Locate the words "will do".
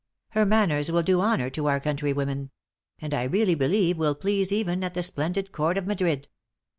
0.89-1.21